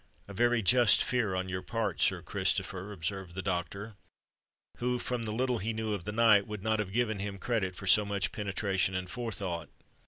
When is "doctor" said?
3.43-3.97